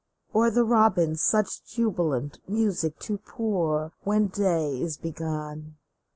Or 0.33 0.49
the 0.49 0.63
robin 0.63 1.15
such 1.15 1.63
jubilant 1.63 2.39
music 2.49 2.97
to 3.01 3.19
pour 3.19 3.91
When 4.01 4.29
day 4.29 4.81
is 4.81 4.97
begun 4.97 5.77